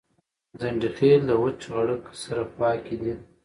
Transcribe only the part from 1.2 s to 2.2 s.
دوچ غړک